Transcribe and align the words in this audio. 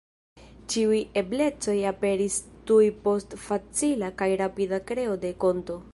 Ĉiuj 0.73 1.01
eblecoj 1.21 1.75
aperis 1.89 2.39
tuj 2.71 2.81
post 3.05 3.37
facila 3.45 4.11
kaj 4.23 4.33
rapida 4.45 4.85
kreo 4.93 5.15
de 5.27 5.37
konto. 5.45 5.83